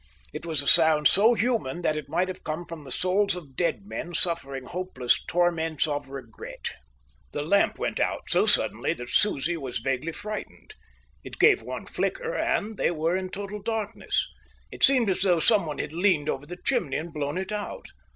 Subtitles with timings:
[0.33, 3.55] It was a sound so human that it might have come from the souls of
[3.55, 6.71] dead men suffering hopeless torments of regret.
[7.33, 10.73] The lamp went out, so suddenly that Susie was vaguely frightened.
[11.23, 14.27] It gave one flicker, and they were in total darkness.
[14.71, 17.89] It seemed as though someone had leaned over the chimney and blown it out.